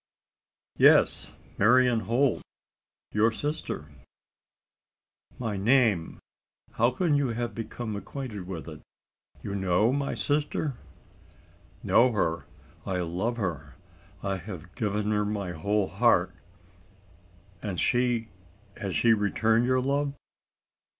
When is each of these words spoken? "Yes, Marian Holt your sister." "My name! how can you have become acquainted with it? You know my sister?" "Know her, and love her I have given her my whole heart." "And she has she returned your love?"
"Yes, 0.79 1.31
Marian 1.59 1.99
Holt 2.09 2.41
your 3.11 3.31
sister." 3.31 3.89
"My 5.37 5.57
name! 5.57 6.17
how 6.71 6.89
can 6.89 7.13
you 7.13 7.27
have 7.27 7.53
become 7.53 7.95
acquainted 7.95 8.47
with 8.47 8.67
it? 8.67 8.81
You 9.43 9.53
know 9.53 9.93
my 9.93 10.15
sister?" 10.15 10.73
"Know 11.83 12.13
her, 12.13 12.47
and 12.83 13.15
love 13.15 13.37
her 13.37 13.75
I 14.23 14.37
have 14.37 14.73
given 14.73 15.11
her 15.11 15.23
my 15.23 15.51
whole 15.51 15.87
heart." 15.87 16.33
"And 17.61 17.79
she 17.79 18.29
has 18.77 18.95
she 18.95 19.13
returned 19.13 19.67
your 19.67 19.81
love?" 19.81 20.15